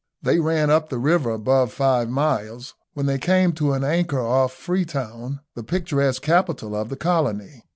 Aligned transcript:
They 0.23 0.39
ran 0.39 0.71
up 0.71 0.89
the 0.89 0.97
river 0.97 1.29
above 1.29 1.71
five 1.71 2.09
miles, 2.09 2.73
when 2.95 3.05
they 3.05 3.19
came 3.19 3.53
to 3.53 3.73
an 3.73 3.83
anchor 3.83 4.19
off 4.19 4.51
Freetown, 4.51 5.41
the 5.53 5.61
picturesque 5.63 6.23
capital 6.23 6.75
of 6.75 6.89
the 6.89 6.95
colony. 6.97 7.61